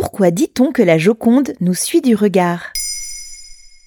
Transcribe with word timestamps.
Pourquoi 0.00 0.30
dit-on 0.30 0.70
que 0.70 0.80
la 0.80 0.96
Joconde 0.96 1.54
nous 1.60 1.74
suit 1.74 2.00
du 2.00 2.14
regard? 2.14 2.72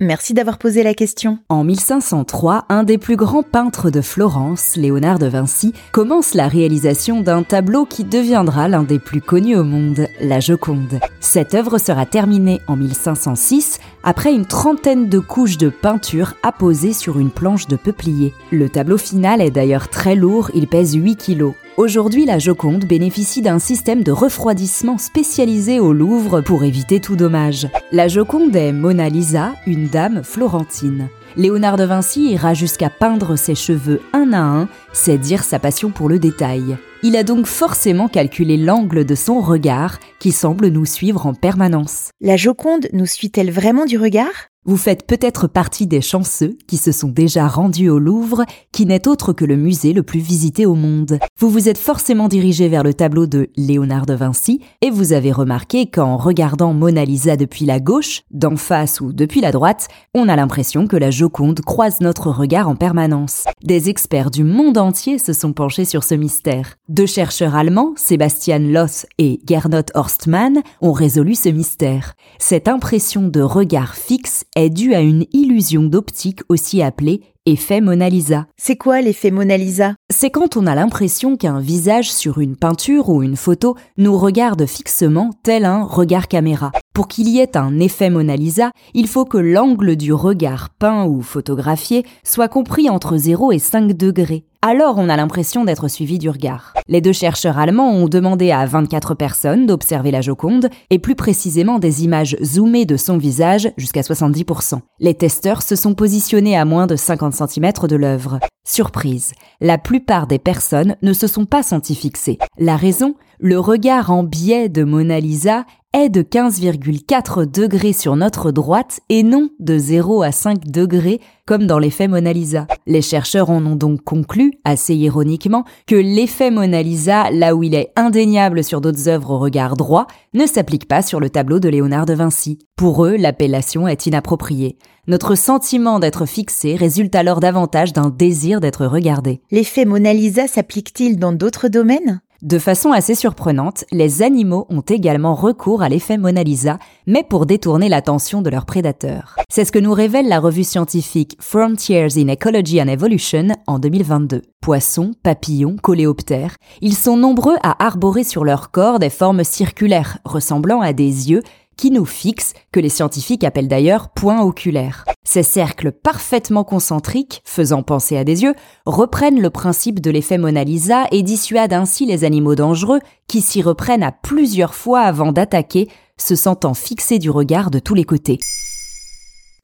Merci 0.00 0.34
d'avoir 0.34 0.58
posé 0.58 0.82
la 0.82 0.92
question. 0.92 1.38
En 1.48 1.64
1503, 1.64 2.66
un 2.68 2.82
des 2.82 2.98
plus 2.98 3.16
grands 3.16 3.42
peintres 3.42 3.88
de 3.88 4.02
Florence, 4.02 4.76
Léonard 4.76 5.18
de 5.18 5.28
Vinci, 5.28 5.72
commence 5.92 6.34
la 6.34 6.46
réalisation 6.46 7.22
d'un 7.22 7.42
tableau 7.42 7.86
qui 7.86 8.04
deviendra 8.04 8.68
l'un 8.68 8.82
des 8.82 8.98
plus 8.98 9.22
connus 9.22 9.56
au 9.56 9.64
monde, 9.64 10.06
la 10.20 10.40
Joconde. 10.40 11.00
Cette 11.20 11.54
œuvre 11.54 11.78
sera 11.78 12.04
terminée 12.04 12.60
en 12.68 12.76
1506 12.76 13.78
après 14.02 14.34
une 14.34 14.44
trentaine 14.44 15.08
de 15.08 15.18
couches 15.20 15.56
de 15.56 15.70
peinture 15.70 16.34
apposées 16.42 16.92
sur 16.92 17.18
une 17.18 17.30
planche 17.30 17.66
de 17.66 17.76
peuplier. 17.76 18.34
Le 18.52 18.68
tableau 18.68 18.98
final 18.98 19.40
est 19.40 19.50
d'ailleurs 19.50 19.88
très 19.88 20.16
lourd, 20.16 20.50
il 20.52 20.68
pèse 20.68 20.92
8 20.96 21.16
kilos. 21.16 21.54
Aujourd'hui, 21.76 22.24
la 22.24 22.38
Joconde 22.38 22.84
bénéficie 22.84 23.42
d'un 23.42 23.58
système 23.58 24.04
de 24.04 24.12
refroidissement 24.12 24.96
spécialisé 24.96 25.80
au 25.80 25.92
Louvre 25.92 26.40
pour 26.40 26.62
éviter 26.62 27.00
tout 27.00 27.16
dommage. 27.16 27.66
La 27.90 28.06
Joconde 28.06 28.54
est 28.54 28.72
Mona 28.72 29.08
Lisa, 29.08 29.54
une 29.66 29.88
dame 29.88 30.22
florentine. 30.22 31.08
Léonard 31.36 31.76
de 31.76 31.82
Vinci 31.82 32.30
ira 32.30 32.54
jusqu'à 32.54 32.90
peindre 32.90 33.34
ses 33.34 33.56
cheveux 33.56 34.00
un 34.12 34.32
à 34.32 34.38
un, 34.38 34.68
c'est 34.92 35.18
dire 35.18 35.42
sa 35.42 35.58
passion 35.58 35.90
pour 35.90 36.08
le 36.08 36.20
détail. 36.20 36.76
Il 37.02 37.16
a 37.16 37.24
donc 37.24 37.46
forcément 37.46 38.06
calculé 38.06 38.56
l'angle 38.56 39.04
de 39.04 39.16
son 39.16 39.40
regard 39.40 39.98
qui 40.20 40.30
semble 40.30 40.68
nous 40.68 40.86
suivre 40.86 41.26
en 41.26 41.34
permanence. 41.34 42.10
La 42.20 42.36
Joconde 42.36 42.86
nous 42.92 43.06
suit-elle 43.06 43.50
vraiment 43.50 43.84
du 43.84 43.98
regard? 43.98 44.46
Vous 44.66 44.76
faites 44.78 45.06
peut-être 45.06 45.46
partie 45.46 45.86
des 45.86 46.00
chanceux 46.00 46.56
qui 46.66 46.78
se 46.78 46.90
sont 46.90 47.08
déjà 47.08 47.46
rendus 47.46 47.90
au 47.90 47.98
Louvre, 47.98 48.44
qui 48.72 48.86
n'est 48.86 49.06
autre 49.06 49.32
que 49.32 49.44
le 49.44 49.56
musée 49.56 49.92
le 49.92 50.02
plus 50.02 50.20
visité 50.20 50.64
au 50.64 50.74
monde. 50.74 51.18
Vous 51.38 51.50
vous 51.50 51.68
êtes 51.68 51.78
forcément 51.78 52.28
dirigé 52.28 52.68
vers 52.68 52.82
le 52.82 52.94
tableau 52.94 53.26
de 53.26 53.50
Léonard 53.56 54.06
de 54.06 54.14
Vinci 54.14 54.60
et 54.80 54.90
vous 54.90 55.12
avez 55.12 55.32
remarqué 55.32 55.86
qu'en 55.86 56.16
regardant 56.16 56.72
Mona 56.72 57.04
Lisa 57.04 57.36
depuis 57.36 57.66
la 57.66 57.78
gauche, 57.78 58.22
d'en 58.30 58.56
face 58.56 59.00
ou 59.00 59.12
depuis 59.12 59.42
la 59.42 59.52
droite, 59.52 59.88
on 60.14 60.28
a 60.28 60.36
l'impression 60.36 60.86
que 60.86 60.96
la 60.96 61.10
Joconde 61.10 61.60
croise 61.60 62.00
notre 62.00 62.30
regard 62.30 62.68
en 62.68 62.76
permanence. 62.76 63.44
Des 63.62 63.90
experts 63.90 64.30
du 64.30 64.44
monde 64.44 64.78
entier 64.78 65.18
se 65.18 65.34
sont 65.34 65.52
penchés 65.52 65.84
sur 65.84 66.04
ce 66.04 66.14
mystère. 66.14 66.76
Deux 66.88 67.06
chercheurs 67.06 67.54
allemands, 67.54 67.92
Sebastian 67.96 68.60
Loss 68.60 69.06
et 69.18 69.40
Gernot 69.46 69.90
Horstmann, 69.94 70.62
ont 70.80 70.92
résolu 70.92 71.34
ce 71.34 71.50
mystère. 71.50 72.14
Cette 72.38 72.68
impression 72.68 73.28
de 73.28 73.40
regard 73.40 73.94
fixe 73.94 74.44
est 74.56 74.70
due 74.70 74.94
à 74.94 75.00
une 75.00 75.26
illusion 75.32 75.82
d'optique 75.82 76.40
aussi 76.48 76.82
appelée 76.82 77.20
effet 77.46 77.82
Mona 77.82 78.08
Lisa. 78.08 78.46
C'est 78.56 78.76
quoi 78.76 79.02
l'effet 79.02 79.30
Mona 79.30 79.58
Lisa? 79.58 79.96
C'est 80.10 80.30
quand 80.30 80.56
on 80.56 80.66
a 80.66 80.74
l'impression 80.74 81.36
qu'un 81.36 81.60
visage 81.60 82.10
sur 82.10 82.38
une 82.38 82.56
peinture 82.56 83.10
ou 83.10 83.22
une 83.22 83.36
photo 83.36 83.76
nous 83.98 84.16
regarde 84.16 84.64
fixement 84.64 85.30
tel 85.42 85.66
un 85.66 85.82
regard 85.82 86.28
caméra. 86.28 86.72
Pour 86.94 87.06
qu'il 87.06 87.28
y 87.28 87.40
ait 87.40 87.56
un 87.56 87.80
effet 87.80 88.08
Mona 88.08 88.36
Lisa, 88.36 88.70
il 88.94 89.08
faut 89.08 89.26
que 89.26 89.36
l'angle 89.36 89.96
du 89.96 90.12
regard 90.12 90.70
peint 90.70 91.04
ou 91.04 91.20
photographié 91.20 92.04
soit 92.22 92.48
compris 92.48 92.88
entre 92.88 93.18
0 93.18 93.52
et 93.52 93.58
5 93.58 93.92
degrés 93.92 94.44
alors 94.66 94.96
on 94.96 95.10
a 95.10 95.16
l'impression 95.18 95.62
d'être 95.66 95.88
suivi 95.88 96.18
du 96.18 96.30
regard. 96.30 96.72
Les 96.88 97.02
deux 97.02 97.12
chercheurs 97.12 97.58
allemands 97.58 97.90
ont 97.90 98.08
demandé 98.08 98.50
à 98.50 98.64
24 98.64 99.14
personnes 99.14 99.66
d'observer 99.66 100.10
la 100.10 100.22
Joconde, 100.22 100.70
et 100.88 100.98
plus 100.98 101.14
précisément 101.14 101.78
des 101.78 102.02
images 102.02 102.34
zoomées 102.42 102.86
de 102.86 102.96
son 102.96 103.18
visage 103.18 103.70
jusqu'à 103.76 104.00
70%. 104.00 104.78
Les 105.00 105.12
testeurs 105.12 105.60
se 105.60 105.76
sont 105.76 105.92
positionnés 105.92 106.56
à 106.56 106.64
moins 106.64 106.86
de 106.86 106.96
50 106.96 107.34
cm 107.34 107.72
de 107.86 107.96
l'œuvre. 107.96 108.40
Surprise, 108.66 109.32
la 109.60 109.76
plupart 109.76 110.26
des 110.26 110.38
personnes 110.38 110.96
ne 111.02 111.12
se 111.12 111.26
sont 111.26 111.44
pas 111.44 111.62
senties 111.62 111.94
fixées. 111.94 112.38
La 112.56 112.76
raison 112.76 113.16
Le 113.38 113.60
regard 113.60 114.10
en 114.10 114.22
biais 114.22 114.70
de 114.70 114.82
Mona 114.82 115.20
Lisa 115.20 115.66
est 115.92 116.08
de 116.08 116.22
15,4 116.22 117.48
degrés 117.48 117.92
sur 117.92 118.16
notre 118.16 118.50
droite 118.50 119.00
et 119.10 119.22
non 119.22 119.50
de 119.60 119.78
0 119.78 120.22
à 120.22 120.32
5 120.32 120.66
degrés 120.66 121.20
comme 121.46 121.66
dans 121.66 121.78
l'effet 121.78 122.08
Mona 122.08 122.32
Lisa. 122.32 122.66
Les 122.86 123.00
chercheurs 123.00 123.50
en 123.50 123.64
ont 123.64 123.76
donc 123.76 124.02
conclu, 124.02 124.53
assez 124.64 124.94
ironiquement, 124.94 125.64
que 125.86 125.94
l'effet 125.94 126.50
Mona 126.50 126.82
Lisa, 126.82 127.30
là 127.30 127.54
où 127.54 127.62
il 127.62 127.74
est 127.74 127.92
indéniable 127.96 128.64
sur 128.64 128.80
d'autres 128.80 129.08
œuvres 129.08 129.30
au 129.30 129.38
regard 129.38 129.76
droit, 129.76 130.06
ne 130.34 130.46
s'applique 130.46 130.88
pas 130.88 131.02
sur 131.02 131.20
le 131.20 131.30
tableau 131.30 131.60
de 131.60 131.68
Léonard 131.68 132.06
de 132.06 132.14
Vinci. 132.14 132.58
Pour 132.76 133.04
eux, 133.04 133.16
l'appellation 133.16 133.86
est 133.88 134.06
inappropriée. 134.06 134.78
Notre 135.06 135.34
sentiment 135.34 135.98
d'être 135.98 136.24
fixé 136.24 136.76
résulte 136.76 137.14
alors 137.14 137.40
davantage 137.40 137.92
d'un 137.92 138.08
désir 138.08 138.60
d'être 138.60 138.86
regardé. 138.86 139.42
L'effet 139.50 139.84
Mona 139.84 140.14
Lisa 140.14 140.46
s'applique-t-il 140.48 141.18
dans 141.18 141.32
d'autres 141.32 141.68
domaines? 141.68 142.22
De 142.44 142.58
façon 142.58 142.92
assez 142.92 143.14
surprenante, 143.14 143.86
les 143.90 144.20
animaux 144.20 144.66
ont 144.68 144.82
également 144.82 145.34
recours 145.34 145.80
à 145.80 145.88
l'effet 145.88 146.18
Mona 146.18 146.42
Lisa, 146.42 146.78
mais 147.06 147.22
pour 147.22 147.46
détourner 147.46 147.88
l'attention 147.88 148.42
de 148.42 148.50
leurs 148.50 148.66
prédateurs. 148.66 149.36
C'est 149.48 149.64
ce 149.64 149.72
que 149.72 149.78
nous 149.78 149.94
révèle 149.94 150.28
la 150.28 150.40
revue 150.40 150.62
scientifique 150.62 151.38
Frontiers 151.40 152.18
in 152.18 152.28
Ecology 152.28 152.82
and 152.82 152.88
Evolution 152.88 153.48
en 153.66 153.78
2022. 153.78 154.42
Poissons, 154.60 155.12
papillons, 155.22 155.76
coléoptères, 155.76 156.56
ils 156.82 156.94
sont 156.94 157.16
nombreux 157.16 157.56
à 157.62 157.82
arborer 157.82 158.24
sur 158.24 158.44
leur 158.44 158.70
corps 158.70 158.98
des 158.98 159.10
formes 159.10 159.42
circulaires, 159.42 160.18
ressemblant 160.26 160.82
à 160.82 160.92
des 160.92 161.30
yeux, 161.30 161.42
qui 161.76 161.90
nous 161.90 162.04
fixent, 162.04 162.54
que 162.72 162.80
les 162.80 162.88
scientifiques 162.88 163.44
appellent 163.44 163.68
d'ailleurs 163.68 164.10
points 164.10 164.42
oculaires. 164.42 165.04
Ces 165.24 165.42
cercles 165.42 165.92
parfaitement 165.92 166.64
concentriques, 166.64 167.42
faisant 167.44 167.82
penser 167.82 168.16
à 168.16 168.24
des 168.24 168.42
yeux, 168.42 168.54
reprennent 168.86 169.40
le 169.40 169.50
principe 169.50 170.00
de 170.00 170.10
l'effet 170.10 170.38
Mona 170.38 170.64
Lisa 170.64 171.04
et 171.10 171.22
dissuadent 171.22 171.72
ainsi 171.72 172.06
les 172.06 172.24
animaux 172.24 172.54
dangereux 172.54 173.00
qui 173.26 173.40
s'y 173.40 173.62
reprennent 173.62 174.02
à 174.02 174.12
plusieurs 174.12 174.74
fois 174.74 175.00
avant 175.00 175.32
d'attaquer, 175.32 175.88
se 176.16 176.36
sentant 176.36 176.74
fixés 176.74 177.18
du 177.18 177.30
regard 177.30 177.70
de 177.70 177.78
tous 177.78 177.94
les 177.94 178.04
côtés. 178.04 178.38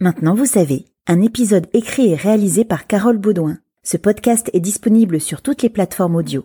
Maintenant 0.00 0.34
vous 0.34 0.46
savez, 0.46 0.86
un 1.06 1.20
épisode 1.22 1.66
écrit 1.72 2.12
et 2.12 2.14
réalisé 2.14 2.64
par 2.64 2.86
Carole 2.86 3.18
Baudouin. 3.18 3.58
Ce 3.82 3.96
podcast 3.96 4.50
est 4.52 4.60
disponible 4.60 5.20
sur 5.20 5.42
toutes 5.42 5.62
les 5.62 5.70
plateformes 5.70 6.16
audio. 6.16 6.44